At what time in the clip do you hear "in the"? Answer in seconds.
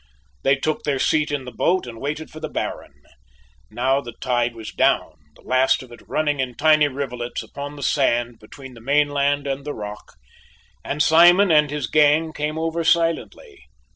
1.29-1.51